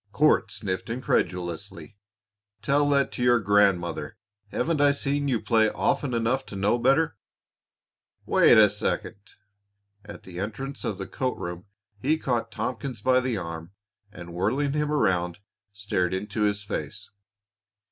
[0.11, 1.95] Court sniffed incredulously.
[2.63, 4.17] "Tell that to your grandmother!
[4.47, 7.17] Haven't I seen you play often enough to know better?
[8.25, 9.17] Wait a second."
[10.03, 11.65] At the entrance of the coat room
[11.99, 13.73] he caught Tompkins by the arm,
[14.11, 15.37] and, whirling him around,
[15.71, 17.11] stared into his face.